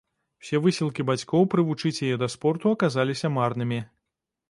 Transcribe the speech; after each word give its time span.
Усе 0.43 0.61
высілкі 0.63 1.05
бацькоў 1.09 1.47
прывучыць 1.55 2.03
яе 2.09 2.19
да 2.25 2.33
спорту 2.39 2.75
аказаліся 2.75 3.35
марнымі. 3.39 3.79